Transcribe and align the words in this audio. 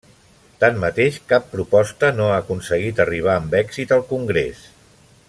Tanmateix, 0.61 1.19
cap 1.33 1.45
proposta 1.51 2.11
no 2.21 2.31
ha 2.31 2.39
aconseguit 2.45 3.05
arribar 3.07 3.37
amb 3.41 3.55
èxit 3.63 3.95
al 3.99 4.05
Congrés. 4.15 4.69